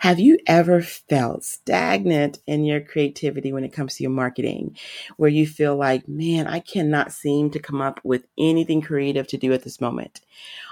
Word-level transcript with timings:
Have 0.00 0.18
you 0.18 0.38
ever 0.46 0.80
felt 0.80 1.44
stagnant 1.44 2.38
in 2.46 2.64
your 2.64 2.80
creativity 2.80 3.52
when 3.52 3.64
it 3.64 3.72
comes 3.74 3.96
to 3.96 4.02
your 4.02 4.10
marketing, 4.10 4.78
where 5.18 5.28
you 5.28 5.46
feel 5.46 5.76
like, 5.76 6.08
man, 6.08 6.46
I 6.46 6.60
cannot 6.60 7.12
seem 7.12 7.50
to 7.50 7.58
come 7.58 7.82
up 7.82 8.00
with 8.02 8.26
anything 8.38 8.80
creative 8.80 9.26
to 9.26 9.36
do 9.36 9.52
at 9.52 9.62
this 9.62 9.78
moment? 9.78 10.22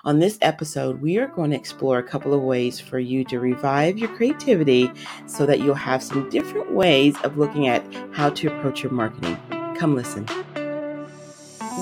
On 0.03 0.19
this 0.19 0.39
episode, 0.41 1.03
we 1.03 1.19
are 1.19 1.27
going 1.27 1.51
to 1.51 1.59
explore 1.59 1.99
a 1.99 2.03
couple 2.03 2.33
of 2.33 2.41
ways 2.41 2.81
for 2.81 2.99
you 2.99 3.23
to 3.25 3.39
revive 3.39 3.99
your 3.99 4.09
creativity 4.17 4.91
so 5.27 5.45
that 5.45 5.61
you'll 5.61 5.75
have 5.75 6.03
some 6.03 6.31
different 6.31 6.73
ways 6.73 7.15
of 7.23 7.37
looking 7.37 7.69
at 7.69 7.85
how 8.13 8.31
to 8.31 8.47
approach 8.47 8.83
your 8.83 8.93
marketing. 8.93 9.37
Come 9.77 9.95
listen. 9.95 10.25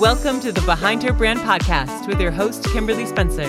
Welcome 0.01 0.41
to 0.41 0.51
the 0.51 0.63
Behind 0.65 1.01
Her 1.01 1.13
Brand 1.13 1.39
podcast 1.39 2.09
with 2.09 2.19
your 2.19 2.31
host, 2.31 2.65
Kimberly 2.65 3.05
Spencer. 3.05 3.47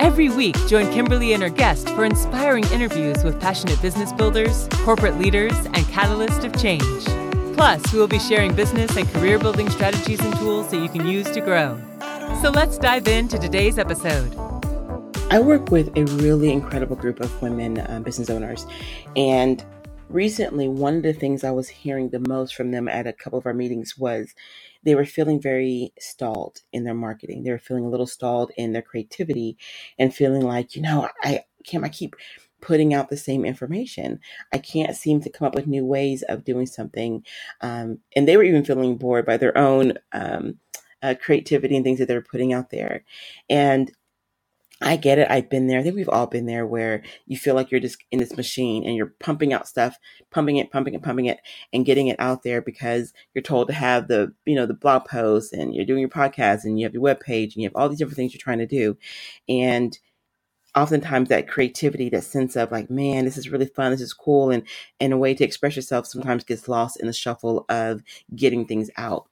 Every 0.00 0.28
week, 0.28 0.54
join 0.68 0.92
Kimberly 0.92 1.32
and 1.32 1.42
her 1.42 1.48
guest 1.48 1.88
for 1.88 2.04
inspiring 2.04 2.64
interviews 2.66 3.24
with 3.24 3.40
passionate 3.40 3.82
business 3.82 4.12
builders, 4.12 4.68
corporate 4.84 5.18
leaders, 5.18 5.52
and 5.52 5.78
catalysts 5.86 6.44
of 6.44 6.56
change. 6.60 7.04
Plus, 7.56 7.92
we 7.92 7.98
will 7.98 8.06
be 8.06 8.20
sharing 8.20 8.54
business 8.54 8.96
and 8.96 9.08
career 9.08 9.40
building 9.40 9.68
strategies 9.68 10.20
and 10.20 10.32
tools 10.36 10.70
that 10.70 10.78
you 10.78 10.88
can 10.88 11.04
use 11.04 11.28
to 11.32 11.40
grow. 11.40 11.80
So 12.42 12.50
let's 12.50 12.78
dive 12.78 13.08
into 13.08 13.38
today's 13.38 13.76
episode. 13.76 14.36
I 15.32 15.40
work 15.40 15.72
with 15.72 15.96
a 15.96 16.04
really 16.22 16.52
incredible 16.52 16.94
group 16.94 17.18
of 17.18 17.42
women 17.42 17.78
uh, 17.78 17.98
business 17.98 18.30
owners, 18.30 18.66
and 19.16 19.64
recently, 20.08 20.68
one 20.68 20.98
of 20.98 21.02
the 21.02 21.12
things 21.12 21.42
I 21.42 21.50
was 21.50 21.68
hearing 21.68 22.10
the 22.10 22.20
most 22.20 22.54
from 22.54 22.70
them 22.70 22.86
at 22.86 23.08
a 23.08 23.12
couple 23.12 23.40
of 23.40 23.46
our 23.46 23.52
meetings 23.52 23.98
was 23.98 24.32
they 24.84 24.94
were 24.94 25.04
feeling 25.04 25.40
very 25.40 25.92
stalled 25.98 26.62
in 26.72 26.84
their 26.84 26.94
marketing. 26.94 27.42
They 27.42 27.50
were 27.50 27.58
feeling 27.58 27.84
a 27.84 27.90
little 27.90 28.06
stalled 28.06 28.52
in 28.56 28.72
their 28.72 28.82
creativity 28.82 29.56
and 29.98 30.14
feeling 30.14 30.42
like, 30.42 30.76
you 30.76 30.82
know, 30.82 31.08
I 31.22 31.44
can't, 31.64 31.84
I 31.84 31.88
keep 31.88 32.14
putting 32.60 32.94
out 32.94 33.08
the 33.08 33.16
same 33.16 33.44
information. 33.44 34.20
I 34.52 34.58
can't 34.58 34.96
seem 34.96 35.20
to 35.22 35.30
come 35.30 35.46
up 35.46 35.54
with 35.54 35.66
new 35.66 35.84
ways 35.84 36.22
of 36.24 36.44
doing 36.44 36.66
something. 36.66 37.24
Um, 37.60 37.98
and 38.16 38.26
they 38.26 38.36
were 38.36 38.42
even 38.44 38.64
feeling 38.64 38.96
bored 38.96 39.26
by 39.26 39.36
their 39.36 39.56
own 39.56 39.94
um, 40.12 40.58
uh, 41.02 41.14
creativity 41.20 41.76
and 41.76 41.84
things 41.84 41.98
that 41.98 42.08
they're 42.08 42.22
putting 42.22 42.52
out 42.52 42.70
there. 42.70 43.04
And 43.48 43.92
I 44.80 44.96
get 44.96 45.18
it. 45.18 45.28
I've 45.28 45.50
been 45.50 45.66
there. 45.66 45.80
I 45.80 45.82
think 45.82 45.96
we've 45.96 46.08
all 46.08 46.28
been 46.28 46.46
there 46.46 46.64
where 46.64 47.02
you 47.26 47.36
feel 47.36 47.56
like 47.56 47.70
you're 47.70 47.80
just 47.80 47.98
in 48.12 48.20
this 48.20 48.36
machine 48.36 48.84
and 48.84 48.94
you're 48.94 49.12
pumping 49.18 49.52
out 49.52 49.66
stuff, 49.66 49.98
pumping 50.30 50.56
it, 50.56 50.70
pumping 50.70 50.94
it, 50.94 51.02
pumping 51.02 51.26
it, 51.26 51.38
and 51.72 51.84
getting 51.84 52.06
it 52.06 52.16
out 52.20 52.44
there 52.44 52.62
because 52.62 53.12
you're 53.34 53.42
told 53.42 53.66
to 53.68 53.74
have 53.74 54.06
the, 54.06 54.32
you 54.46 54.54
know, 54.54 54.66
the 54.66 54.74
blog 54.74 55.04
posts 55.04 55.52
and 55.52 55.74
you're 55.74 55.84
doing 55.84 55.98
your 56.00 56.08
podcast 56.08 56.64
and 56.64 56.78
you 56.78 56.86
have 56.86 56.94
your 56.94 57.02
web 57.02 57.18
page 57.18 57.54
and 57.54 57.62
you 57.62 57.68
have 57.68 57.74
all 57.74 57.88
these 57.88 57.98
different 57.98 58.16
things 58.16 58.32
you're 58.32 58.40
trying 58.40 58.58
to 58.58 58.66
do. 58.66 58.96
And 59.48 59.98
oftentimes 60.76 61.28
that 61.28 61.48
creativity, 61.48 62.08
that 62.10 62.22
sense 62.22 62.54
of 62.54 62.70
like, 62.70 62.88
man, 62.88 63.24
this 63.24 63.36
is 63.36 63.50
really 63.50 63.66
fun, 63.66 63.90
this 63.90 64.00
is 64.00 64.14
cool, 64.14 64.50
and 64.50 64.62
and 65.00 65.12
a 65.12 65.18
way 65.18 65.34
to 65.34 65.44
express 65.44 65.74
yourself 65.76 66.06
sometimes 66.06 66.44
gets 66.44 66.68
lost 66.68 67.00
in 67.00 67.06
the 67.08 67.12
shuffle 67.12 67.64
of 67.68 68.02
getting 68.36 68.66
things 68.66 68.90
out. 68.96 69.28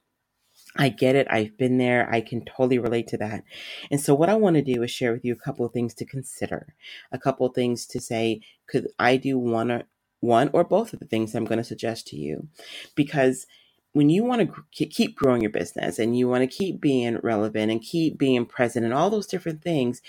I 0.77 0.89
get 0.89 1.15
it. 1.15 1.27
I've 1.29 1.57
been 1.57 1.77
there. 1.77 2.09
I 2.11 2.21
can 2.21 2.45
totally 2.45 2.79
relate 2.79 3.07
to 3.09 3.17
that. 3.17 3.43
And 3.91 4.01
so, 4.01 4.15
what 4.15 4.29
I 4.29 4.35
want 4.35 4.55
to 4.57 4.61
do 4.63 4.83
is 4.83 4.91
share 4.91 5.13
with 5.13 5.25
you 5.25 5.33
a 5.33 5.37
couple 5.37 5.65
of 5.65 5.73
things 5.73 5.93
to 5.95 6.05
consider, 6.05 6.75
a 7.11 7.19
couple 7.19 7.47
of 7.47 7.55
things 7.55 7.85
to 7.87 7.99
say, 8.01 8.41
could 8.67 8.89
I 8.99 9.17
do 9.17 9.37
one 9.39 9.71
or 9.71 9.83
one 10.21 10.49
or 10.53 10.63
both 10.63 10.93
of 10.93 10.99
the 10.99 11.07
things 11.07 11.35
I'm 11.35 11.45
going 11.45 11.59
to 11.59 11.63
suggest 11.63 12.07
to 12.07 12.17
you? 12.17 12.47
Because 12.95 13.47
when 13.93 14.09
you 14.09 14.23
want 14.23 14.51
to 14.75 14.85
keep 14.87 15.15
growing 15.15 15.41
your 15.41 15.51
business 15.51 15.99
and 15.99 16.17
you 16.17 16.27
want 16.27 16.41
to 16.49 16.57
keep 16.57 16.81
being 16.81 17.19
relevant 17.23 17.71
and 17.71 17.81
keep 17.81 18.17
being 18.17 18.45
present 18.45 18.85
and 18.85 18.93
all 18.93 19.09
those 19.09 19.27
different 19.27 19.63
things, 19.63 20.01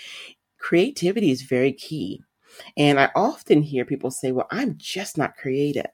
creativity 0.59 1.31
is 1.31 1.43
very 1.43 1.73
key. 1.73 2.23
And 2.77 2.99
I 2.99 3.11
often 3.15 3.61
hear 3.63 3.85
people 3.85 4.11
say, 4.11 4.31
Well, 4.31 4.47
I'm 4.51 4.75
just 4.77 5.17
not 5.17 5.35
creative. 5.37 5.91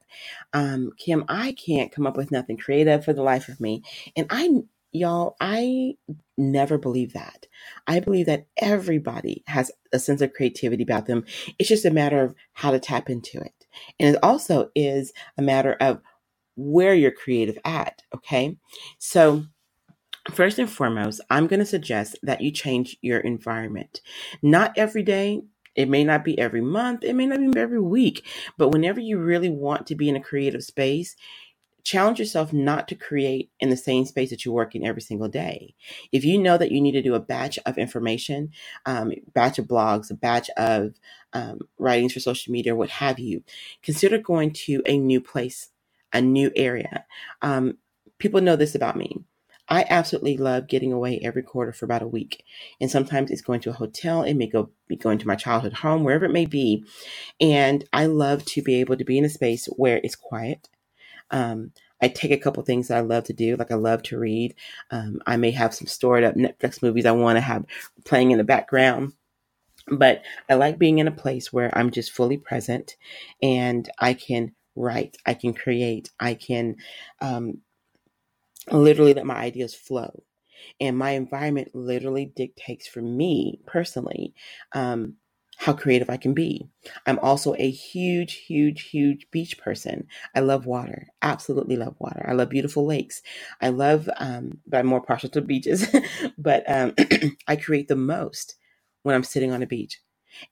Um, 0.53 0.91
Kim, 0.97 1.25
I 1.27 1.53
can't 1.53 1.91
come 1.91 2.07
up 2.07 2.17
with 2.17 2.31
nothing 2.31 2.57
creative 2.57 3.05
for 3.05 3.13
the 3.13 3.23
life 3.23 3.49
of 3.49 3.59
me. 3.59 3.83
And 4.15 4.27
I, 4.29 4.49
y'all, 4.91 5.35
I 5.41 5.95
never 6.37 6.77
believe 6.77 7.13
that. 7.13 7.47
I 7.87 7.99
believe 7.99 8.27
that 8.27 8.47
everybody 8.57 9.43
has 9.47 9.71
a 9.93 9.99
sense 9.99 10.21
of 10.21 10.33
creativity 10.33 10.83
about 10.83 11.07
them. 11.07 11.25
It's 11.59 11.69
just 11.69 11.85
a 11.85 11.91
matter 11.91 12.23
of 12.23 12.35
how 12.53 12.71
to 12.71 12.79
tap 12.79 13.09
into 13.09 13.39
it. 13.39 13.65
And 13.99 14.15
it 14.15 14.19
also 14.23 14.69
is 14.75 15.13
a 15.37 15.41
matter 15.41 15.73
of 15.81 16.01
where 16.55 16.95
you're 16.95 17.11
creative 17.11 17.59
at. 17.65 18.01
Okay. 18.15 18.57
So, 18.99 19.43
First 20.31 20.59
and 20.59 20.69
foremost, 20.69 21.21
I'm 21.29 21.47
going 21.47 21.59
to 21.59 21.65
suggest 21.65 22.17
that 22.23 22.41
you 22.41 22.51
change 22.51 22.97
your 23.01 23.19
environment. 23.19 24.01
Not 24.41 24.73
every 24.77 25.03
day, 25.03 25.43
it 25.75 25.89
may 25.89 26.03
not 26.03 26.23
be 26.23 26.39
every 26.39 26.61
month, 26.61 27.03
it 27.03 27.15
may 27.15 27.25
not 27.27 27.39
be 27.39 27.59
every 27.59 27.81
week, 27.81 28.25
but 28.57 28.69
whenever 28.69 28.99
you 28.99 29.19
really 29.19 29.49
want 29.49 29.87
to 29.87 29.95
be 29.95 30.09
in 30.09 30.15
a 30.15 30.21
creative 30.21 30.63
space, 30.63 31.15
challenge 31.83 32.19
yourself 32.19 32.53
not 32.53 32.87
to 32.89 32.95
create 32.95 33.51
in 33.59 33.69
the 33.69 33.77
same 33.77 34.05
space 34.05 34.31
that 34.31 34.45
you 34.45 34.51
work 34.51 34.75
in 34.75 34.85
every 34.85 35.01
single 35.01 35.29
day. 35.29 35.75
If 36.11 36.25
you 36.25 36.39
know 36.41 36.57
that 36.57 36.71
you 36.71 36.81
need 36.81 36.93
to 36.93 37.01
do 37.01 37.15
a 37.15 37.21
batch 37.21 37.59
of 37.65 37.77
information, 37.77 38.51
um, 38.85 39.13
batch 39.33 39.59
of 39.59 39.67
blogs, 39.67 40.11
a 40.11 40.15
batch 40.15 40.49
of 40.57 40.95
um, 41.33 41.61
writings 41.79 42.13
for 42.13 42.19
social 42.19 42.51
media, 42.51 42.75
what 42.75 42.89
have 42.89 43.19
you, 43.19 43.43
consider 43.83 44.17
going 44.19 44.51
to 44.53 44.83
a 44.85 44.97
new 44.97 45.21
place, 45.21 45.69
a 46.13 46.21
new 46.21 46.51
area. 46.55 47.05
Um, 47.41 47.77
people 48.19 48.41
know 48.41 48.57
this 48.57 48.75
about 48.75 48.97
me. 48.97 49.23
I 49.67 49.85
absolutely 49.89 50.37
love 50.37 50.67
getting 50.67 50.93
away 50.93 51.19
every 51.23 51.43
quarter 51.43 51.73
for 51.73 51.85
about 51.85 52.03
a 52.03 52.07
week. 52.07 52.43
And 52.79 52.91
sometimes 52.91 53.31
it's 53.31 53.41
going 53.41 53.61
to 53.61 53.71
a 53.71 53.73
hotel. 53.73 54.23
It 54.23 54.35
may 54.35 54.47
go 54.47 54.69
be 54.87 54.95
going 54.95 55.17
to 55.19 55.27
my 55.27 55.35
childhood 55.35 55.73
home, 55.73 56.03
wherever 56.03 56.25
it 56.25 56.31
may 56.31 56.45
be. 56.45 56.85
And 57.41 57.83
I 57.93 58.07
love 58.07 58.45
to 58.45 58.61
be 58.61 58.75
able 58.75 58.97
to 58.97 59.05
be 59.05 59.17
in 59.17 59.25
a 59.25 59.29
space 59.29 59.67
where 59.77 59.99
it's 60.03 60.15
quiet. 60.15 60.69
Um, 61.31 61.71
I 62.01 62.09
take 62.09 62.31
a 62.31 62.37
couple 62.37 62.63
things 62.63 62.89
that 62.89 62.97
I 62.97 63.01
love 63.01 63.25
to 63.25 63.33
do, 63.33 63.55
like 63.55 63.71
I 63.71 63.75
love 63.75 64.03
to 64.03 64.19
read. 64.19 64.55
Um, 64.91 65.21
I 65.25 65.37
may 65.37 65.51
have 65.51 65.73
some 65.73 65.87
stored 65.87 66.23
up 66.23 66.35
Netflix 66.35 66.83
movies 66.83 67.05
I 67.05 67.11
want 67.11 67.37
to 67.37 67.41
have 67.41 67.65
playing 68.05 68.31
in 68.31 68.37
the 68.37 68.43
background. 68.43 69.13
But 69.87 70.23
I 70.49 70.55
like 70.55 70.79
being 70.79 70.99
in 70.99 71.07
a 71.07 71.11
place 71.11 71.53
where 71.53 71.75
I'm 71.77 71.91
just 71.91 72.11
fully 72.11 72.37
present 72.37 72.95
and 73.41 73.89
I 73.99 74.13
can 74.15 74.53
write, 74.75 75.17
I 75.25 75.35
can 75.35 75.53
create, 75.53 76.11
I 76.19 76.33
can 76.33 76.77
um, 77.21 77.61
literally 78.71 79.13
let 79.13 79.25
my 79.25 79.35
ideas 79.37 79.73
flow. 79.75 80.23
And 80.79 80.97
my 80.97 81.11
environment 81.11 81.75
literally 81.75 82.25
dictates 82.35 82.87
for 82.87 83.01
me 83.01 83.59
personally 83.65 84.33
um, 84.73 85.15
how 85.57 85.73
creative 85.73 86.09
I 86.09 86.17
can 86.17 86.33
be. 86.33 86.69
I'm 87.05 87.19
also 87.19 87.55
a 87.57 87.69
huge, 87.69 88.35
huge, 88.35 88.83
huge 88.83 89.27
beach 89.31 89.57
person. 89.57 90.07
I 90.35 90.41
love 90.41 90.65
water, 90.65 91.07
absolutely 91.21 91.77
love 91.77 91.95
water. 91.99 92.25
I 92.27 92.33
love 92.33 92.49
beautiful 92.49 92.85
lakes. 92.85 93.21
I 93.61 93.69
love, 93.69 94.09
um, 94.17 94.59
but 94.67 94.79
I'm 94.79 94.87
more 94.87 95.01
partial 95.01 95.29
to 95.29 95.41
beaches, 95.41 95.87
but 96.37 96.63
um, 96.69 96.93
I 97.47 97.55
create 97.55 97.87
the 97.87 97.95
most 97.95 98.55
when 99.03 99.15
I'm 99.15 99.23
sitting 99.23 99.51
on 99.51 99.63
a 99.63 99.67
beach. 99.67 100.01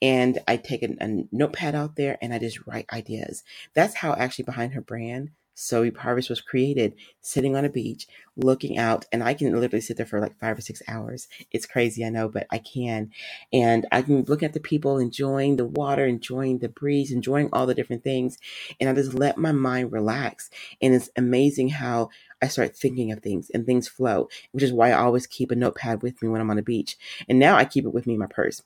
And 0.01 0.39
I 0.47 0.57
take 0.57 0.83
a, 0.83 0.95
a 1.01 1.25
notepad 1.31 1.75
out 1.75 1.95
there 1.97 2.17
and 2.21 2.33
I 2.33 2.39
just 2.39 2.65
write 2.67 2.85
ideas. 2.93 3.43
That's 3.73 3.95
how 3.95 4.13
actually 4.13 4.45
behind 4.45 4.73
her 4.73 4.81
brand 4.81 5.31
so 5.53 5.89
Harvest 5.91 6.29
was 6.29 6.41
created 6.41 6.95
sitting 7.21 7.55
on 7.55 7.65
a 7.65 7.69
beach, 7.69 8.07
looking 8.35 8.77
out, 8.77 9.05
and 9.11 9.23
I 9.23 9.33
can 9.33 9.53
literally 9.59 9.81
sit 9.81 9.97
there 9.97 10.05
for 10.05 10.19
like 10.19 10.39
five 10.39 10.57
or 10.57 10.61
six 10.61 10.81
hours. 10.87 11.27
It's 11.51 11.65
crazy, 11.65 12.03
I 12.03 12.09
know, 12.09 12.27
but 12.27 12.47
I 12.51 12.57
can. 12.57 13.11
And 13.51 13.85
I 13.91 14.01
can 14.01 14.23
look 14.23 14.41
at 14.41 14.53
the 14.53 14.59
people 14.59 14.97
enjoying 14.97 15.57
the 15.57 15.65
water, 15.65 16.05
enjoying 16.05 16.59
the 16.59 16.69
breeze, 16.69 17.11
enjoying 17.11 17.49
all 17.53 17.65
the 17.65 17.75
different 17.75 18.03
things. 18.03 18.37
And 18.79 18.89
I 18.89 18.93
just 18.93 19.13
let 19.13 19.37
my 19.37 19.51
mind 19.51 19.91
relax. 19.91 20.49
And 20.81 20.93
it's 20.93 21.09
amazing 21.15 21.69
how 21.69 22.09
I 22.41 22.47
start 22.47 22.75
thinking 22.75 23.11
of 23.11 23.19
things 23.19 23.49
and 23.53 23.65
things 23.65 23.87
flow, 23.87 24.29
which 24.51 24.63
is 24.63 24.73
why 24.73 24.89
I 24.89 25.03
always 25.03 25.27
keep 25.27 25.51
a 25.51 25.55
notepad 25.55 26.01
with 26.01 26.21
me 26.21 26.29
when 26.29 26.41
I'm 26.41 26.49
on 26.49 26.57
the 26.57 26.63
beach. 26.63 26.97
And 27.29 27.39
now 27.39 27.55
I 27.55 27.65
keep 27.65 27.85
it 27.85 27.93
with 27.93 28.07
me 28.07 28.13
in 28.13 28.19
my 28.19 28.27
purse 28.27 28.63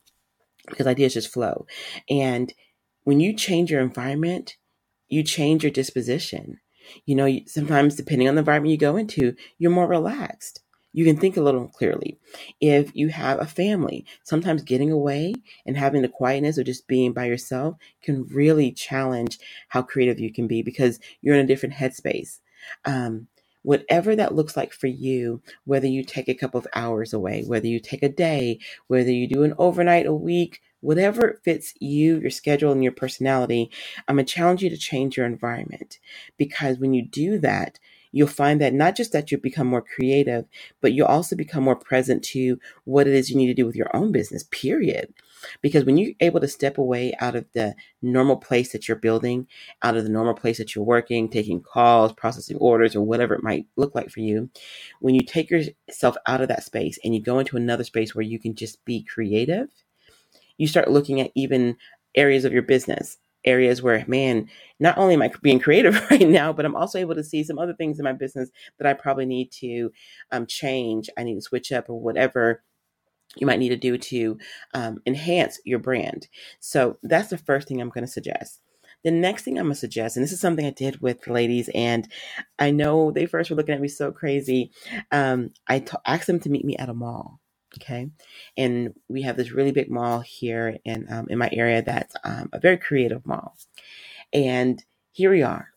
because 0.67 0.87
ideas 0.87 1.13
just 1.13 1.31
flow. 1.31 1.65
And 2.09 2.53
when 3.03 3.19
you 3.19 3.33
change 3.33 3.71
your 3.71 3.81
environment, 3.81 4.57
you 5.09 5.23
change 5.23 5.63
your 5.63 5.71
disposition 5.71 6.59
you 7.05 7.15
know, 7.15 7.39
sometimes 7.45 7.95
depending 7.95 8.27
on 8.27 8.35
the 8.35 8.39
environment 8.39 8.71
you 8.71 8.77
go 8.77 8.97
into, 8.97 9.35
you're 9.57 9.71
more 9.71 9.87
relaxed. 9.87 10.61
You 10.93 11.05
can 11.05 11.17
think 11.17 11.37
a 11.37 11.41
little 11.41 11.67
clearly. 11.67 12.17
If 12.59 12.95
you 12.95 13.09
have 13.09 13.39
a 13.39 13.45
family, 13.45 14.05
sometimes 14.23 14.63
getting 14.63 14.91
away 14.91 15.35
and 15.65 15.77
having 15.77 16.01
the 16.01 16.07
quietness 16.07 16.57
of 16.57 16.65
just 16.65 16.87
being 16.87 17.13
by 17.13 17.25
yourself 17.25 17.75
can 18.01 18.25
really 18.27 18.71
challenge 18.71 19.37
how 19.67 19.83
creative 19.83 20.19
you 20.19 20.33
can 20.33 20.47
be 20.47 20.63
because 20.63 20.99
you're 21.21 21.35
in 21.35 21.45
a 21.45 21.47
different 21.47 21.75
headspace. 21.75 22.39
Um, 22.85 23.27
whatever 23.61 24.15
that 24.15 24.33
looks 24.33 24.55
like 24.55 24.73
for 24.73 24.87
you, 24.87 25.41
whether 25.65 25.87
you 25.87 26.03
take 26.03 26.29
a 26.29 26.33
couple 26.33 26.57
of 26.57 26.67
hours 26.73 27.13
away, 27.13 27.43
whether 27.43 27.67
you 27.67 27.79
take 27.79 28.01
a 28.01 28.09
day, 28.09 28.59
whether 28.87 29.11
you 29.11 29.27
do 29.27 29.43
an 29.43 29.53
overnight 29.57 30.05
a 30.05 30.13
week, 30.13 30.61
whatever 30.81 31.39
fits 31.43 31.73
you, 31.79 32.19
your 32.19 32.29
schedule, 32.29 32.71
and 32.71 32.83
your 32.83 32.91
personality, 32.91 33.69
I'm 34.07 34.15
going 34.15 34.25
to 34.25 34.33
challenge 34.33 34.61
you 34.61 34.69
to 34.69 34.77
change 34.77 35.17
your 35.17 35.25
environment. 35.25 35.99
Because 36.37 36.77
when 36.77 36.93
you 36.93 37.05
do 37.05 37.39
that, 37.39 37.79
you'll 38.11 38.27
find 38.27 38.61
that 38.61 38.73
not 38.73 38.95
just 38.95 39.11
that 39.11 39.31
you 39.31 39.37
become 39.37 39.67
more 39.67 39.81
creative, 39.81 40.45
but 40.81 40.93
you'll 40.93 41.07
also 41.07 41.35
become 41.35 41.63
more 41.63 41.75
present 41.75 42.23
to 42.23 42.59
what 42.85 43.07
it 43.07 43.13
is 43.13 43.29
you 43.29 43.35
need 43.35 43.47
to 43.47 43.53
do 43.53 43.65
with 43.65 43.75
your 43.75 43.95
own 43.95 44.11
business, 44.11 44.45
period. 44.49 45.13
Because 45.61 45.85
when 45.85 45.97
you're 45.97 46.13
able 46.19 46.39
to 46.39 46.47
step 46.47 46.77
away 46.77 47.13
out 47.19 47.35
of 47.35 47.45
the 47.53 47.75
normal 48.01 48.37
place 48.37 48.71
that 48.71 48.87
you're 48.87 48.97
building, 48.97 49.47
out 49.83 49.95
of 49.95 50.03
the 50.03 50.09
normal 50.09 50.33
place 50.33 50.57
that 50.57 50.73
you're 50.73 50.83
working, 50.83 51.29
taking 51.29 51.61
calls, 51.61 52.13
processing 52.13 52.57
orders, 52.57 52.95
or 52.95 53.05
whatever 53.05 53.35
it 53.35 53.43
might 53.43 53.67
look 53.75 53.93
like 53.93 54.09
for 54.09 54.21
you, 54.21 54.49
when 54.99 55.13
you 55.13 55.21
take 55.21 55.51
yourself 55.51 56.15
out 56.25 56.41
of 56.41 56.47
that 56.47 56.63
space 56.63 56.97
and 57.03 57.13
you 57.13 57.21
go 57.21 57.39
into 57.39 57.57
another 57.57 57.83
space 57.83 58.15
where 58.15 58.23
you 58.23 58.39
can 58.39 58.55
just 58.55 58.83
be 58.85 59.03
creative, 59.03 59.69
you 60.57 60.67
start 60.67 60.89
looking 60.89 61.19
at 61.19 61.31
even 61.35 61.77
areas 62.15 62.45
of 62.45 62.53
your 62.53 62.63
business 62.63 63.17
areas 63.45 63.81
where, 63.81 64.03
man, 64.07 64.49
not 64.79 64.97
only 64.97 65.13
am 65.13 65.21
I 65.21 65.31
being 65.41 65.59
creative 65.59 65.95
right 66.11 66.27
now, 66.27 66.53
but 66.53 66.65
I'm 66.65 66.75
also 66.75 66.99
able 66.99 67.15
to 67.15 67.23
see 67.23 67.43
some 67.43 67.57
other 67.57 67.73
things 67.73 67.97
in 67.97 68.03
my 68.03 68.11
business 68.11 68.49
that 68.77 68.87
I 68.87 68.93
probably 68.93 69.25
need 69.25 69.51
to 69.53 69.91
um, 70.31 70.45
change. 70.45 71.09
I 71.17 71.23
need 71.23 71.35
to 71.35 71.41
switch 71.41 71.71
up 71.71 71.89
or 71.89 71.99
whatever 71.99 72.61
you 73.35 73.47
might 73.47 73.59
need 73.59 73.69
to 73.69 73.77
do 73.77 73.97
to 73.97 74.37
um, 74.73 74.99
enhance 75.05 75.59
your 75.65 75.79
brand. 75.79 76.27
So 76.59 76.97
that's 77.03 77.29
the 77.29 77.37
first 77.37 77.67
thing 77.67 77.81
I'm 77.81 77.89
going 77.89 78.05
to 78.05 78.11
suggest. 78.11 78.61
The 79.03 79.11
next 79.11 79.43
thing 79.43 79.57
I'm 79.57 79.65
going 79.65 79.73
to 79.73 79.79
suggest, 79.79 80.17
and 80.17 80.23
this 80.23 80.31
is 80.31 80.39
something 80.39 80.65
I 80.65 80.71
did 80.71 81.01
with 81.01 81.27
ladies, 81.27 81.69
and 81.75 82.07
I 82.57 82.71
know 82.71 83.11
they 83.11 83.25
first 83.25 83.49
were 83.49 83.55
looking 83.55 83.75
at 83.75 83.81
me 83.81 83.87
so 83.87 84.11
crazy. 84.11 84.71
Um, 85.11 85.51
I 85.67 85.79
t- 85.79 85.93
asked 86.05 86.27
them 86.27 86.39
to 86.41 86.49
meet 86.49 86.65
me 86.65 86.75
at 86.77 86.89
a 86.89 86.93
mall. 86.93 87.39
Okay. 87.75 88.09
And 88.55 88.93
we 89.07 89.23
have 89.23 89.37
this 89.37 89.51
really 89.51 89.71
big 89.71 89.89
mall 89.89 90.21
here 90.21 90.77
in, 90.85 91.05
um, 91.11 91.27
in 91.29 91.37
my 91.37 91.49
area 91.51 91.81
that's 91.81 92.15
um, 92.23 92.49
a 92.53 92.59
very 92.59 92.77
creative 92.77 93.25
mall. 93.25 93.55
And 94.33 94.83
here 95.11 95.31
we 95.31 95.43
are, 95.43 95.69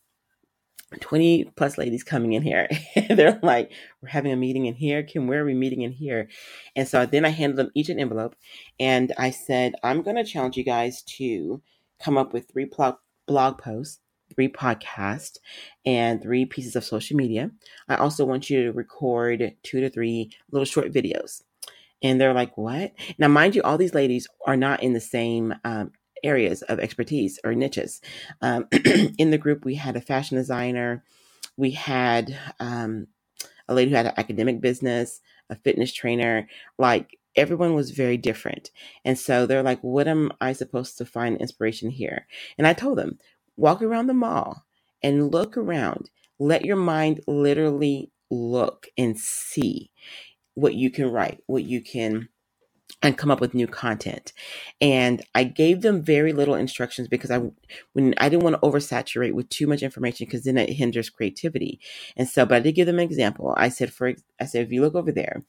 20 1.00 1.52
plus 1.56 1.78
ladies 1.78 2.02
coming 2.02 2.32
in 2.32 2.42
here. 2.42 2.68
They're 3.08 3.38
like, 3.42 3.72
we're 4.00 4.08
having 4.08 4.32
a 4.32 4.36
meeting 4.36 4.66
in 4.66 4.74
here. 4.74 5.02
Kim, 5.02 5.26
where 5.26 5.42
are 5.42 5.44
we 5.44 5.54
meeting 5.54 5.82
in 5.82 5.92
here? 5.92 6.28
And 6.74 6.86
so 6.86 7.06
then 7.06 7.24
I 7.24 7.30
handed 7.30 7.56
them 7.56 7.70
each 7.74 7.88
an 7.88 8.00
envelope 8.00 8.34
and 8.78 9.12
I 9.18 9.30
said, 9.30 9.74
I'm 9.82 10.02
going 10.02 10.16
to 10.16 10.24
challenge 10.24 10.56
you 10.56 10.64
guys 10.64 11.02
to 11.18 11.62
come 12.02 12.16
up 12.16 12.32
with 12.32 12.48
three 12.50 12.64
blog, 12.64 12.96
blog 13.26 13.58
posts, 13.58 14.00
three 14.34 14.48
podcasts, 14.48 15.38
and 15.84 16.22
three 16.22 16.44
pieces 16.44 16.76
of 16.76 16.84
social 16.84 17.16
media. 17.16 17.50
I 17.88 17.96
also 17.96 18.24
want 18.24 18.48
you 18.48 18.64
to 18.64 18.72
record 18.72 19.54
two 19.62 19.80
to 19.80 19.90
three 19.90 20.30
little 20.50 20.64
short 20.64 20.92
videos. 20.92 21.42
And 22.02 22.20
they're 22.20 22.34
like, 22.34 22.56
what? 22.56 22.92
Now, 23.18 23.28
mind 23.28 23.54
you, 23.54 23.62
all 23.62 23.78
these 23.78 23.94
ladies 23.94 24.28
are 24.46 24.56
not 24.56 24.82
in 24.82 24.92
the 24.94 25.00
same 25.00 25.54
um, 25.64 25.92
areas 26.22 26.62
of 26.62 26.80
expertise 26.80 27.38
or 27.44 27.54
niches. 27.54 28.00
Um, 28.40 28.68
in 29.18 29.30
the 29.30 29.38
group, 29.38 29.64
we 29.64 29.74
had 29.76 29.96
a 29.96 30.00
fashion 30.00 30.36
designer, 30.36 31.04
we 31.56 31.72
had 31.72 32.36
um, 32.58 33.08
a 33.68 33.74
lady 33.74 33.90
who 33.90 33.96
had 33.96 34.06
an 34.06 34.14
academic 34.16 34.60
business, 34.60 35.20
a 35.50 35.56
fitness 35.56 35.92
trainer. 35.92 36.48
Like 36.78 37.18
everyone 37.36 37.74
was 37.74 37.90
very 37.92 38.16
different. 38.16 38.70
And 39.04 39.18
so 39.18 39.46
they're 39.46 39.62
like, 39.62 39.80
what 39.80 40.08
am 40.08 40.32
I 40.40 40.52
supposed 40.52 40.98
to 40.98 41.04
find 41.04 41.38
inspiration 41.38 41.90
here? 41.90 42.26
And 42.58 42.66
I 42.66 42.72
told 42.72 42.98
them, 42.98 43.18
walk 43.56 43.82
around 43.82 44.06
the 44.06 44.14
mall 44.14 44.64
and 45.02 45.32
look 45.32 45.56
around. 45.56 46.10
Let 46.38 46.64
your 46.64 46.76
mind 46.76 47.20
literally 47.26 48.10
look 48.30 48.88
and 48.96 49.18
see 49.18 49.90
what 50.54 50.74
you 50.74 50.90
can 50.90 51.10
write, 51.10 51.42
what 51.46 51.64
you 51.64 51.80
can 51.80 52.28
and 53.02 53.16
come 53.16 53.30
up 53.30 53.40
with 53.40 53.54
new 53.54 53.66
content. 53.66 54.32
And 54.80 55.22
I 55.34 55.44
gave 55.44 55.82
them 55.82 56.02
very 56.02 56.32
little 56.32 56.54
instructions 56.54 57.08
because 57.08 57.30
I 57.30 57.40
when 57.92 58.14
I 58.18 58.28
didn't 58.28 58.42
want 58.42 58.56
to 58.56 58.68
oversaturate 58.68 59.32
with 59.32 59.48
too 59.48 59.66
much 59.66 59.82
information 59.82 60.26
because 60.26 60.44
then 60.44 60.58
it 60.58 60.70
hinders 60.70 61.10
creativity. 61.10 61.80
And 62.16 62.28
so, 62.28 62.44
but 62.44 62.56
I 62.56 62.60
did 62.60 62.74
give 62.74 62.86
them 62.86 62.98
an 62.98 63.04
example. 63.04 63.54
I 63.56 63.68
said, 63.68 63.92
for 63.92 64.14
I 64.40 64.44
said, 64.44 64.64
if 64.66 64.72
you 64.72 64.82
look 64.82 64.94
over 64.94 65.12
there, 65.12 65.44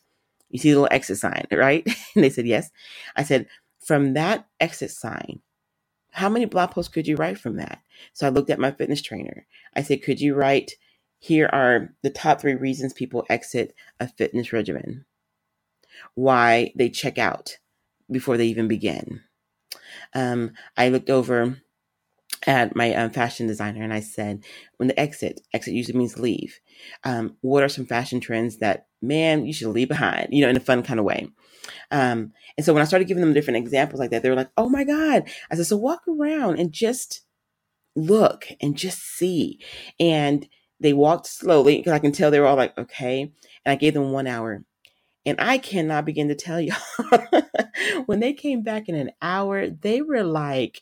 you 0.49 0.59
see 0.59 0.71
the 0.71 0.79
little 0.79 0.93
exit 0.95 1.17
sign, 1.17 1.45
right? 1.51 1.85
and 2.15 2.23
they 2.23 2.29
said 2.29 2.47
yes. 2.47 2.69
I 3.15 3.23
said, 3.23 3.47
from 3.79 4.13
that 4.13 4.47
exit 4.59 4.91
sign, 4.91 5.41
how 6.11 6.29
many 6.29 6.45
blog 6.45 6.71
posts 6.71 6.93
could 6.93 7.07
you 7.07 7.15
write 7.15 7.39
from 7.39 7.57
that? 7.57 7.79
So 8.13 8.27
I 8.27 8.29
looked 8.29 8.49
at 8.49 8.59
my 8.59 8.71
fitness 8.71 9.01
trainer. 9.01 9.47
I 9.75 9.81
said, 9.81 10.03
could 10.03 10.19
you 10.19 10.35
write 10.35 10.73
here 11.21 11.47
are 11.53 11.93
the 12.01 12.09
top 12.09 12.41
three 12.41 12.55
reasons 12.55 12.93
people 12.93 13.25
exit 13.29 13.75
a 13.99 14.07
fitness 14.07 14.51
regimen, 14.51 15.05
why 16.15 16.73
they 16.75 16.89
check 16.89 17.19
out 17.19 17.59
before 18.09 18.37
they 18.37 18.47
even 18.47 18.67
begin. 18.67 19.21
Um, 20.15 20.53
I 20.75 20.89
looked 20.89 21.11
over 21.11 21.61
at 22.47 22.75
my 22.75 22.95
um, 22.95 23.11
fashion 23.11 23.45
designer 23.45 23.83
and 23.83 23.93
I 23.93 23.99
said, 23.99 24.43
when 24.77 24.87
the 24.87 24.99
exit, 24.99 25.41
exit 25.53 25.75
usually 25.75 25.99
means 25.99 26.17
leave. 26.17 26.59
Um, 27.03 27.37
what 27.41 27.61
are 27.61 27.69
some 27.69 27.85
fashion 27.85 28.19
trends 28.19 28.57
that, 28.57 28.87
man, 28.99 29.45
you 29.45 29.53
should 29.53 29.67
leave 29.67 29.89
behind, 29.89 30.29
you 30.31 30.41
know, 30.41 30.49
in 30.49 30.57
a 30.57 30.61
fun 30.61 30.81
kind 30.81 30.99
of 30.99 31.05
way? 31.05 31.27
Um, 31.91 32.33
and 32.57 32.65
so 32.65 32.73
when 32.73 32.81
I 32.81 32.87
started 32.87 33.07
giving 33.07 33.21
them 33.21 33.33
different 33.33 33.57
examples 33.57 33.99
like 33.99 34.09
that, 34.09 34.23
they 34.23 34.29
were 34.31 34.35
like, 34.35 34.49
oh 34.57 34.69
my 34.69 34.83
God. 34.83 35.29
I 35.51 35.55
said, 35.55 35.67
so 35.67 35.77
walk 35.77 36.01
around 36.07 36.57
and 36.57 36.71
just 36.71 37.21
look 37.95 38.47
and 38.59 38.75
just 38.75 38.99
see. 39.03 39.59
And 39.99 40.49
they 40.81 40.93
walked 40.93 41.27
slowly 41.27 41.77
because 41.77 41.93
I 41.93 41.99
can 41.99 42.11
tell 42.11 42.31
they 42.31 42.39
were 42.39 42.47
all 42.47 42.57
like, 42.57 42.77
okay. 42.77 43.21
And 43.21 43.71
I 43.71 43.75
gave 43.75 43.93
them 43.93 44.11
one 44.11 44.27
hour. 44.27 44.63
And 45.25 45.39
I 45.39 45.59
cannot 45.59 46.05
begin 46.05 46.27
to 46.29 46.35
tell 46.35 46.59
y'all 46.61 46.77
when 48.07 48.19
they 48.19 48.33
came 48.33 48.63
back 48.63 48.89
in 48.89 48.95
an 48.95 49.11
hour, 49.21 49.69
they 49.69 50.01
were 50.01 50.23
like 50.23 50.81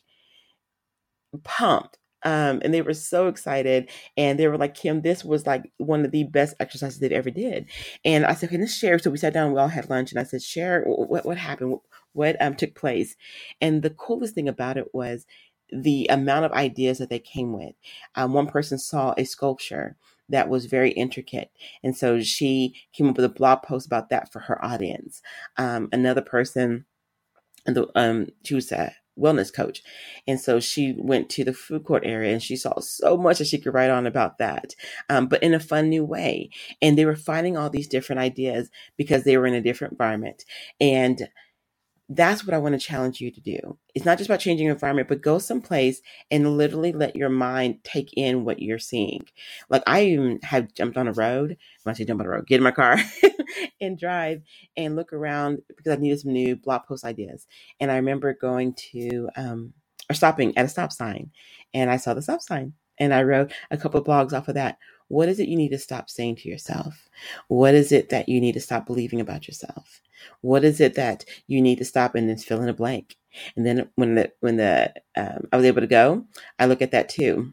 pumped. 1.44 1.98
Um, 2.22 2.60
and 2.62 2.74
they 2.74 2.82
were 2.82 2.92
so 2.94 3.28
excited. 3.28 3.90
And 4.16 4.38
they 4.38 4.46
were 4.48 4.58
like, 4.58 4.74
Kim, 4.74 5.02
this 5.02 5.24
was 5.24 5.46
like 5.46 5.70
one 5.78 6.04
of 6.04 6.10
the 6.10 6.24
best 6.24 6.54
exercises 6.60 6.98
they've 6.98 7.12
ever 7.12 7.30
did. 7.30 7.66
And 8.04 8.26
I 8.26 8.34
said, 8.34 8.48
okay, 8.50 8.58
let's 8.58 8.74
share. 8.74 8.98
So 8.98 9.10
we 9.10 9.16
sat 9.16 9.32
down, 9.32 9.52
we 9.52 9.60
all 9.60 9.68
had 9.68 9.88
lunch, 9.88 10.12
and 10.12 10.20
I 10.20 10.24
said, 10.24 10.42
share 10.42 10.84
what, 10.84 11.24
what 11.24 11.38
happened, 11.38 11.78
what 12.12 12.36
um, 12.42 12.56
took 12.56 12.74
place. 12.74 13.16
And 13.62 13.82
the 13.82 13.90
coolest 13.90 14.34
thing 14.34 14.48
about 14.48 14.76
it 14.76 14.94
was 14.94 15.24
the 15.72 16.06
amount 16.10 16.44
of 16.44 16.52
ideas 16.52 16.98
that 16.98 17.10
they 17.10 17.18
came 17.18 17.52
with. 17.52 17.74
Um, 18.14 18.32
one 18.32 18.46
person 18.46 18.78
saw 18.78 19.14
a 19.16 19.24
sculpture 19.24 19.96
that 20.28 20.48
was 20.48 20.66
very 20.66 20.92
intricate. 20.92 21.50
And 21.82 21.96
so 21.96 22.20
she 22.20 22.74
came 22.92 23.08
up 23.08 23.16
with 23.16 23.24
a 23.24 23.30
blog 23.30 23.62
post 23.62 23.86
about 23.86 24.10
that 24.10 24.32
for 24.32 24.40
her 24.40 24.64
audience. 24.64 25.22
Um, 25.56 25.88
another 25.92 26.22
person, 26.22 26.86
the, 27.66 27.88
um, 27.94 28.28
she 28.44 28.54
was 28.54 28.70
a 28.72 28.94
wellness 29.18 29.52
coach. 29.52 29.82
And 30.26 30.40
so 30.40 30.60
she 30.60 30.94
went 30.96 31.28
to 31.30 31.44
the 31.44 31.52
food 31.52 31.84
court 31.84 32.04
area 32.06 32.32
and 32.32 32.42
she 32.42 32.56
saw 32.56 32.80
so 32.80 33.16
much 33.16 33.38
that 33.38 33.46
she 33.46 33.58
could 33.58 33.74
write 33.74 33.90
on 33.90 34.06
about 34.06 34.38
that, 34.38 34.74
um, 35.08 35.26
but 35.26 35.42
in 35.42 35.52
a 35.52 35.60
fun 35.60 35.88
new 35.88 36.04
way. 36.04 36.50
And 36.80 36.96
they 36.96 37.04
were 37.04 37.16
finding 37.16 37.56
all 37.56 37.68
these 37.68 37.88
different 37.88 38.20
ideas 38.20 38.70
because 38.96 39.24
they 39.24 39.36
were 39.36 39.46
in 39.46 39.54
a 39.54 39.60
different 39.60 39.92
environment. 39.92 40.44
And 40.80 41.28
that's 42.12 42.44
what 42.44 42.54
I 42.54 42.58
want 42.58 42.74
to 42.74 42.84
challenge 42.84 43.20
you 43.20 43.30
to 43.30 43.40
do. 43.40 43.78
It's 43.94 44.04
not 44.04 44.18
just 44.18 44.28
about 44.28 44.40
changing 44.40 44.66
your 44.66 44.74
environment, 44.74 45.08
but 45.08 45.22
go 45.22 45.38
someplace 45.38 46.02
and 46.28 46.56
literally 46.56 46.90
let 46.90 47.14
your 47.14 47.28
mind 47.28 47.84
take 47.84 48.12
in 48.16 48.44
what 48.44 48.60
you're 48.60 48.80
seeing. 48.80 49.26
Like 49.68 49.84
I 49.86 50.02
even 50.06 50.40
have 50.42 50.74
jumped 50.74 50.96
on 50.96 51.06
a 51.06 51.12
road. 51.12 51.56
When 51.84 51.94
I 51.94 51.96
say 51.96 52.04
jump 52.04 52.20
on 52.20 52.26
a 52.26 52.30
road, 52.30 52.48
get 52.48 52.56
in 52.56 52.64
my 52.64 52.72
car 52.72 52.98
and 53.80 53.96
drive 53.96 54.42
and 54.76 54.96
look 54.96 55.12
around 55.12 55.60
because 55.68 55.92
I 55.92 56.00
needed 56.00 56.18
some 56.18 56.32
new 56.32 56.56
blog 56.56 56.82
post 56.84 57.04
ideas. 57.04 57.46
And 57.78 57.92
I 57.92 57.96
remember 57.96 58.34
going 58.34 58.74
to 58.92 59.28
um, 59.36 59.72
or 60.10 60.14
stopping 60.14 60.58
at 60.58 60.64
a 60.64 60.68
stop 60.68 60.90
sign, 60.92 61.30
and 61.72 61.88
I 61.88 61.96
saw 61.96 62.12
the 62.14 62.22
stop 62.22 62.42
sign, 62.42 62.72
and 62.98 63.14
I 63.14 63.22
wrote 63.22 63.52
a 63.70 63.76
couple 63.76 64.00
of 64.00 64.06
blogs 64.06 64.32
off 64.32 64.48
of 64.48 64.54
that. 64.54 64.78
What 65.10 65.28
is 65.28 65.40
it 65.40 65.48
you 65.48 65.56
need 65.56 65.70
to 65.70 65.78
stop 65.78 66.08
saying 66.08 66.36
to 66.36 66.48
yourself? 66.48 67.08
What 67.48 67.74
is 67.74 67.90
it 67.90 68.10
that 68.10 68.28
you 68.28 68.40
need 68.40 68.52
to 68.52 68.60
stop 68.60 68.86
believing 68.86 69.20
about 69.20 69.48
yourself? 69.48 70.02
What 70.40 70.62
is 70.62 70.80
it 70.80 70.94
that 70.94 71.24
you 71.48 71.60
need 71.60 71.78
to 71.78 71.84
stop 71.84 72.14
and 72.14 72.28
then 72.28 72.38
fill 72.38 72.62
in 72.62 72.68
a 72.68 72.72
blank? 72.72 73.16
And 73.56 73.66
then 73.66 73.90
when 73.96 74.14
the 74.14 74.32
when 74.38 74.56
the 74.56 74.94
um, 75.16 75.48
I 75.52 75.56
was 75.56 75.66
able 75.66 75.80
to 75.80 75.88
go, 75.88 76.26
I 76.60 76.66
look 76.66 76.80
at 76.80 76.92
that 76.92 77.08
too. 77.08 77.52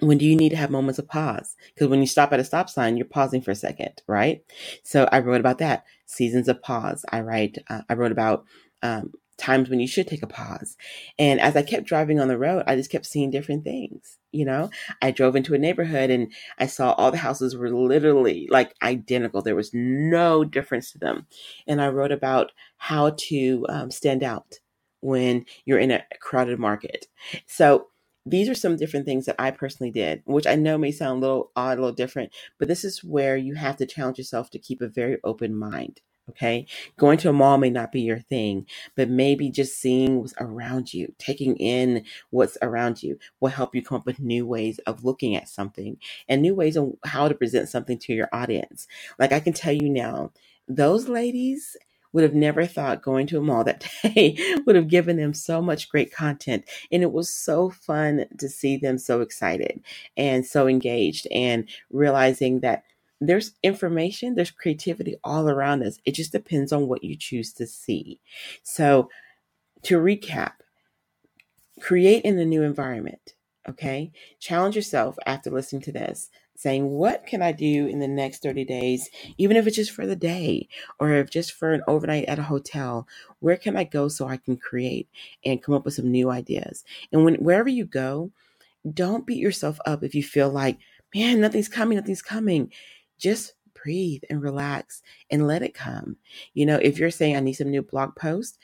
When 0.00 0.18
do 0.18 0.26
you 0.26 0.36
need 0.36 0.50
to 0.50 0.56
have 0.56 0.70
moments 0.70 0.98
of 0.98 1.08
pause? 1.08 1.56
Because 1.72 1.88
when 1.88 2.00
you 2.00 2.06
stop 2.06 2.30
at 2.34 2.40
a 2.40 2.44
stop 2.44 2.68
sign, 2.68 2.98
you're 2.98 3.06
pausing 3.06 3.40
for 3.40 3.52
a 3.52 3.54
second, 3.54 4.02
right? 4.06 4.44
So 4.82 5.08
I 5.10 5.20
wrote 5.20 5.40
about 5.40 5.56
that 5.58 5.86
seasons 6.04 6.46
of 6.46 6.60
pause. 6.60 7.06
I 7.10 7.22
write. 7.22 7.56
Uh, 7.70 7.80
I 7.88 7.94
wrote 7.94 8.12
about 8.12 8.44
um, 8.82 9.14
times 9.38 9.68
when 9.68 9.80
you 9.80 9.86
should 9.86 10.06
take 10.06 10.22
a 10.22 10.26
pause. 10.26 10.76
And 11.18 11.40
as 11.40 11.56
I 11.56 11.62
kept 11.62 11.86
driving 11.86 12.20
on 12.20 12.28
the 12.28 12.38
road, 12.38 12.64
I 12.66 12.76
just 12.76 12.90
kept 12.90 13.06
seeing 13.06 13.30
different 13.30 13.64
things. 13.64 14.18
You 14.32 14.44
know, 14.44 14.70
I 15.02 15.10
drove 15.10 15.36
into 15.36 15.54
a 15.54 15.58
neighborhood 15.58 16.10
and 16.10 16.32
I 16.58 16.66
saw 16.66 16.92
all 16.92 17.10
the 17.10 17.18
houses 17.18 17.56
were 17.56 17.70
literally 17.70 18.48
like 18.50 18.74
identical. 18.82 19.42
There 19.42 19.56
was 19.56 19.70
no 19.72 20.44
difference 20.44 20.92
to 20.92 20.98
them. 20.98 21.26
And 21.66 21.80
I 21.80 21.88
wrote 21.88 22.12
about 22.12 22.52
how 22.78 23.14
to 23.28 23.66
um, 23.68 23.90
stand 23.90 24.22
out 24.22 24.60
when 25.00 25.44
you're 25.64 25.78
in 25.78 25.90
a 25.90 26.04
crowded 26.20 26.58
market. 26.58 27.06
So 27.46 27.88
these 28.26 28.48
are 28.48 28.54
some 28.54 28.76
different 28.76 29.06
things 29.06 29.26
that 29.26 29.36
I 29.38 29.52
personally 29.52 29.92
did, 29.92 30.22
which 30.24 30.46
I 30.46 30.56
know 30.56 30.76
may 30.76 30.90
sound 30.90 31.18
a 31.18 31.26
little 31.26 31.52
odd, 31.54 31.78
a 31.78 31.80
little 31.80 31.94
different, 31.94 32.32
but 32.58 32.66
this 32.66 32.84
is 32.84 33.04
where 33.04 33.36
you 33.36 33.54
have 33.54 33.76
to 33.76 33.86
challenge 33.86 34.18
yourself 34.18 34.50
to 34.50 34.58
keep 34.58 34.80
a 34.80 34.88
very 34.88 35.18
open 35.22 35.54
mind. 35.54 36.00
Okay. 36.30 36.66
Going 36.96 37.18
to 37.18 37.28
a 37.30 37.32
mall 37.32 37.56
may 37.56 37.70
not 37.70 37.92
be 37.92 38.00
your 38.00 38.18
thing, 38.18 38.66
but 38.96 39.08
maybe 39.08 39.48
just 39.48 39.78
seeing 39.78 40.20
what's 40.20 40.34
around 40.40 40.92
you, 40.92 41.14
taking 41.18 41.56
in 41.56 42.04
what's 42.30 42.58
around 42.62 43.00
you 43.02 43.18
will 43.40 43.50
help 43.50 43.76
you 43.76 43.82
come 43.82 43.98
up 43.98 44.06
with 44.06 44.18
new 44.18 44.44
ways 44.44 44.80
of 44.80 45.04
looking 45.04 45.36
at 45.36 45.48
something 45.48 45.98
and 46.28 46.42
new 46.42 46.54
ways 46.54 46.76
on 46.76 46.96
how 47.04 47.28
to 47.28 47.34
present 47.34 47.68
something 47.68 47.96
to 48.00 48.12
your 48.12 48.28
audience. 48.32 48.88
Like 49.20 49.30
I 49.32 49.38
can 49.38 49.52
tell 49.52 49.72
you 49.72 49.88
now, 49.88 50.32
those 50.66 51.08
ladies 51.08 51.76
would 52.12 52.24
have 52.24 52.34
never 52.34 52.66
thought 52.66 53.02
going 53.02 53.26
to 53.28 53.38
a 53.38 53.42
mall 53.42 53.62
that 53.62 53.86
day 54.02 54.36
would 54.66 54.74
have 54.74 54.88
given 54.88 55.16
them 55.16 55.32
so 55.34 55.62
much 55.62 55.88
great 55.88 56.12
content. 56.12 56.64
And 56.90 57.02
it 57.04 57.12
was 57.12 57.32
so 57.32 57.70
fun 57.70 58.24
to 58.38 58.48
see 58.48 58.76
them 58.78 58.98
so 58.98 59.20
excited 59.20 59.80
and 60.16 60.44
so 60.44 60.66
engaged 60.66 61.28
and 61.30 61.68
realizing 61.90 62.60
that 62.60 62.84
there's 63.20 63.52
information, 63.62 64.34
there's 64.34 64.50
creativity 64.50 65.16
all 65.24 65.48
around 65.48 65.82
us. 65.82 65.98
It 66.04 66.12
just 66.12 66.32
depends 66.32 66.72
on 66.72 66.86
what 66.86 67.04
you 67.04 67.16
choose 67.16 67.52
to 67.54 67.66
see. 67.66 68.20
So, 68.62 69.08
to 69.82 69.98
recap, 69.98 70.52
create 71.80 72.24
in 72.24 72.36
the 72.36 72.44
new 72.44 72.62
environment. 72.62 73.34
Okay. 73.68 74.12
Challenge 74.38 74.76
yourself 74.76 75.16
after 75.26 75.50
listening 75.50 75.82
to 75.82 75.92
this, 75.92 76.30
saying, 76.54 76.88
What 76.88 77.26
can 77.26 77.42
I 77.42 77.52
do 77.52 77.86
in 77.86 77.98
the 77.98 78.06
next 78.06 78.42
30 78.42 78.64
days, 78.64 79.08
even 79.38 79.56
if 79.56 79.66
it's 79.66 79.76
just 79.76 79.90
for 79.90 80.06
the 80.06 80.16
day 80.16 80.68
or 81.00 81.12
if 81.12 81.30
just 81.30 81.52
for 81.52 81.72
an 81.72 81.82
overnight 81.88 82.26
at 82.26 82.38
a 82.38 82.44
hotel? 82.44 83.08
Where 83.40 83.56
can 83.56 83.76
I 83.76 83.84
go 83.84 84.08
so 84.08 84.28
I 84.28 84.36
can 84.36 84.56
create 84.56 85.08
and 85.44 85.62
come 85.62 85.74
up 85.74 85.84
with 85.84 85.94
some 85.94 86.12
new 86.12 86.30
ideas? 86.30 86.84
And 87.12 87.24
when 87.24 87.34
wherever 87.36 87.68
you 87.68 87.86
go, 87.86 88.30
don't 88.94 89.26
beat 89.26 89.38
yourself 89.38 89.80
up 89.84 90.04
if 90.04 90.14
you 90.14 90.22
feel 90.22 90.50
like, 90.50 90.78
man, 91.14 91.40
nothing's 91.40 91.68
coming, 91.68 91.96
nothing's 91.96 92.22
coming. 92.22 92.70
Just 93.18 93.54
breathe 93.74 94.22
and 94.30 94.42
relax 94.42 95.02
and 95.30 95.46
let 95.46 95.62
it 95.62 95.74
come. 95.74 96.16
You 96.54 96.66
know, 96.66 96.76
if 96.76 96.98
you're 96.98 97.10
saying 97.10 97.36
I 97.36 97.40
need 97.40 97.54
some 97.54 97.70
new 97.70 97.82
blog 97.82 98.16
posts, 98.16 98.58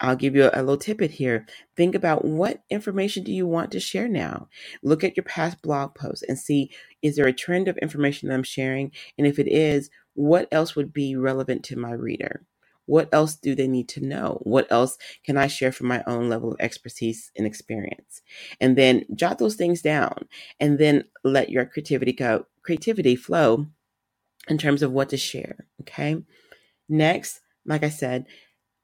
I'll 0.00 0.16
give 0.16 0.34
you 0.34 0.44
a, 0.44 0.50
a, 0.54 0.62
little 0.62 0.78
tidbit 0.78 1.10
here. 1.10 1.46
Think 1.76 1.94
about 1.94 2.24
what 2.24 2.62
information 2.70 3.22
do 3.22 3.32
you 3.32 3.46
want 3.46 3.70
to 3.72 3.80
share 3.80 4.08
now? 4.08 4.48
Look 4.82 5.04
at 5.04 5.16
your 5.16 5.24
past 5.24 5.60
blog 5.62 5.94
posts 5.94 6.24
and 6.26 6.38
see 6.38 6.70
is 7.02 7.16
there 7.16 7.26
a 7.26 7.32
trend 7.32 7.68
of 7.68 7.76
information 7.78 8.28
that 8.28 8.34
I'm 8.34 8.42
sharing? 8.42 8.92
And 9.18 9.26
if 9.26 9.38
it 9.38 9.48
is, 9.48 9.90
what 10.14 10.48
else 10.52 10.74
would 10.74 10.92
be 10.92 11.16
relevant 11.16 11.64
to 11.64 11.78
my 11.78 11.92
reader? 11.92 12.42
What 12.90 13.08
else 13.12 13.36
do 13.36 13.54
they 13.54 13.68
need 13.68 13.88
to 13.90 14.04
know? 14.04 14.40
What 14.42 14.66
else 14.68 14.98
can 15.24 15.36
I 15.36 15.46
share 15.46 15.70
from 15.70 15.86
my 15.86 16.02
own 16.08 16.28
level 16.28 16.50
of 16.50 16.60
expertise 16.60 17.30
and 17.36 17.46
experience? 17.46 18.20
And 18.60 18.76
then 18.76 19.04
jot 19.14 19.38
those 19.38 19.54
things 19.54 19.80
down 19.80 20.26
and 20.58 20.76
then 20.76 21.04
let 21.22 21.50
your 21.50 21.66
creativity 21.66 22.12
go, 22.12 22.46
creativity 22.64 23.14
flow 23.14 23.66
in 24.48 24.58
terms 24.58 24.82
of 24.82 24.90
what 24.90 25.08
to 25.10 25.16
share. 25.16 25.66
Okay. 25.82 26.20
Next, 26.88 27.42
like 27.64 27.84
I 27.84 27.90
said, 27.90 28.26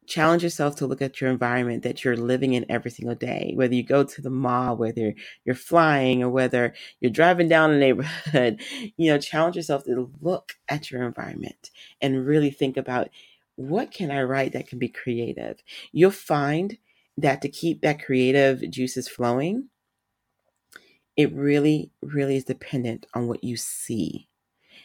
challenge 0.06 0.44
yourself 0.44 0.76
to 0.76 0.86
look 0.86 1.02
at 1.02 1.20
your 1.20 1.28
environment 1.28 1.82
that 1.82 2.04
you're 2.04 2.16
living 2.16 2.52
in 2.52 2.64
every 2.68 2.92
single 2.92 3.16
day 3.16 3.50
whether 3.56 3.74
you 3.74 3.82
go 3.82 4.04
to 4.04 4.22
the 4.22 4.30
mall 4.30 4.76
whether 4.76 5.12
you're 5.44 5.56
flying 5.56 6.22
or 6.22 6.30
whether 6.30 6.72
you're 7.00 7.10
driving 7.10 7.48
down 7.48 7.72
a 7.72 7.76
neighborhood 7.76 8.60
you 8.96 9.10
know 9.10 9.18
challenge 9.18 9.56
yourself 9.56 9.82
to 9.82 10.08
look 10.20 10.52
at 10.68 10.92
your 10.92 11.02
environment 11.02 11.72
and 12.00 12.24
really 12.24 12.50
think 12.50 12.76
about 12.76 13.08
what 13.56 13.90
can 13.90 14.10
i 14.10 14.22
write 14.22 14.52
that 14.52 14.68
can 14.68 14.78
be 14.78 14.88
creative 14.88 15.62
you'll 15.92 16.10
find 16.10 16.78
that 17.16 17.42
to 17.42 17.48
keep 17.48 17.82
that 17.82 18.04
creative 18.04 18.62
juices 18.70 19.08
flowing 19.08 19.68
it 21.16 21.32
really 21.34 21.90
really 22.02 22.36
is 22.36 22.44
dependent 22.44 23.06
on 23.14 23.28
what 23.28 23.42
you 23.44 23.56
see 23.56 24.26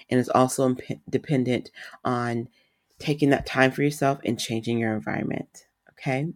and 0.10 0.20
it's 0.20 0.30
also 0.30 0.68
imp- 0.68 1.02
dependent 1.10 1.72
on 2.04 2.48
taking 3.00 3.32
that 3.32 3.46
time 3.46 3.72
for 3.72 3.84
yourself 3.84 4.20
and 4.26 4.40
changing 4.40 4.80
your 4.80 4.94
environment. 4.94 5.68
Okay. 5.92 6.28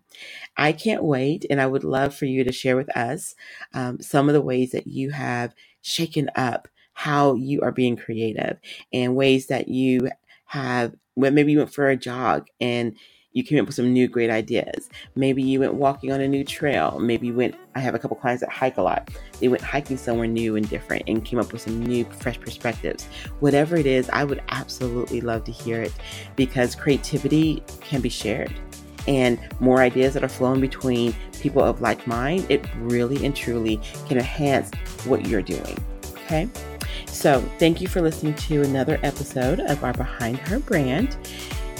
I 0.57 0.71
can't 0.73 1.03
wait. 1.03 1.45
And 1.49 1.61
I 1.61 1.67
would 1.67 1.83
love 1.83 2.15
for 2.15 2.25
you 2.25 2.43
to 2.43 2.51
share 2.51 2.75
with 2.75 2.95
us 2.97 3.35
um, 3.73 4.01
some 4.01 4.29
of 4.29 4.33
the 4.33 4.41
ways 4.41 4.71
that 4.71 4.87
you 4.87 5.11
have 5.11 5.55
shaken 5.81 6.29
up 6.35 6.67
how 6.93 7.35
you 7.35 7.61
are 7.61 7.71
being 7.71 7.97
creative 7.97 8.57
and 8.93 9.15
ways 9.15 9.47
that 9.47 9.67
you 9.67 10.09
have, 10.45 10.95
maybe 11.15 11.51
you 11.51 11.59
went 11.59 11.73
for 11.73 11.89
a 11.89 11.95
jog 11.95 12.47
and 12.59 12.95
you 13.35 13.43
came 13.43 13.59
up 13.59 13.65
with 13.65 13.75
some 13.75 13.91
new 13.91 14.07
great 14.07 14.29
ideas. 14.29 14.89
Maybe 15.15 15.43
you 15.43 15.59
went 15.59 15.73
walking 15.73 16.13
on 16.13 16.21
a 16.21 16.27
new 16.27 16.45
trail. 16.45 16.97
Maybe 16.99 17.27
you 17.27 17.33
went, 17.33 17.55
I 17.75 17.79
have 17.81 17.93
a 17.93 17.99
couple 17.99 18.15
clients 18.15 18.39
that 18.39 18.49
hike 18.49 18.77
a 18.77 18.81
lot. 18.81 19.09
They 19.41 19.49
went 19.49 19.61
hiking 19.61 19.97
somewhere 19.97 20.25
new 20.25 20.55
and 20.55 20.67
different 20.69 21.03
and 21.07 21.23
came 21.23 21.37
up 21.37 21.51
with 21.51 21.61
some 21.61 21.83
new, 21.83 22.05
fresh 22.05 22.39
perspectives. 22.39 23.03
Whatever 23.41 23.75
it 23.75 23.85
is, 23.85 24.09
I 24.11 24.23
would 24.23 24.41
absolutely 24.49 25.19
love 25.19 25.43
to 25.43 25.51
hear 25.51 25.81
it 25.81 25.91
because 26.37 26.75
creativity 26.75 27.61
can 27.81 27.99
be 27.99 28.09
shared. 28.09 28.53
And 29.05 29.37
more 29.59 29.81
ideas 29.81 30.13
that 30.13 30.23
are 30.23 30.29
flowing 30.29 30.61
between 30.61 31.13
people 31.41 31.61
of 31.61 31.81
like 31.81 32.07
mind, 32.07 32.45
it 32.49 32.65
really 32.77 33.25
and 33.25 33.35
truly 33.35 33.81
can 34.07 34.17
enhance 34.17 34.71
what 35.03 35.27
you're 35.27 35.41
doing. 35.41 35.77
Okay. 36.23 36.49
So, 37.05 37.41
thank 37.59 37.81
you 37.81 37.87
for 37.87 38.01
listening 38.01 38.33
to 38.35 38.61
another 38.61 38.99
episode 39.03 39.59
of 39.59 39.83
our 39.83 39.93
Behind 39.93 40.37
Her 40.37 40.59
brand. 40.59 41.17